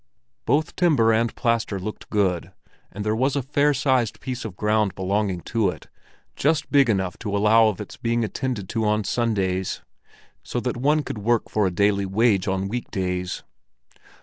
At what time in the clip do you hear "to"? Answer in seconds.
5.53-5.69, 7.19-7.37, 8.69-8.83